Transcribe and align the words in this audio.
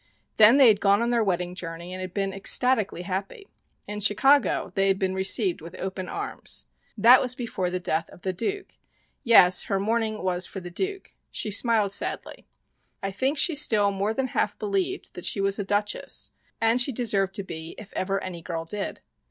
Then 0.37 0.57
they 0.57 0.67
had 0.67 0.81
gone 0.81 1.03
on 1.03 1.11
their 1.11 1.23
wedding 1.23 1.53
journey 1.53 1.93
and 1.93 2.01
had 2.01 2.11
been 2.11 2.33
ecstatically 2.33 3.03
happy. 3.03 3.47
In 3.85 3.99
Chicago, 3.99 4.71
they 4.73 4.87
had 4.87 4.97
been 4.97 5.13
received 5.13 5.61
with 5.61 5.77
open 5.79 6.09
arms. 6.09 6.65
That 6.97 7.21
was 7.21 7.35
before 7.35 7.69
the 7.69 7.79
death 7.79 8.09
of 8.09 8.23
the 8.23 8.33
Duke 8.33 8.79
yes, 9.23 9.65
her 9.65 9.79
mourning 9.79 10.23
was 10.23 10.47
for 10.47 10.59
the 10.59 10.71
Duke. 10.71 11.13
She 11.29 11.51
smiled 11.51 11.91
sadly. 11.91 12.47
I 13.03 13.11
think 13.11 13.37
she 13.37 13.53
still 13.53 13.91
more 13.91 14.15
than 14.15 14.29
half 14.29 14.57
believed 14.57 15.13
that 15.13 15.23
she 15.25 15.39
was 15.39 15.59
a 15.59 15.63
duchess 15.63 16.31
and 16.59 16.81
she 16.81 16.91
deserved 16.91 17.35
to 17.35 17.43
be 17.43 17.75
if 17.77 17.93
ever 17.93 18.19
any 18.23 18.41
girl 18.41 18.65
did. 18.65 19.01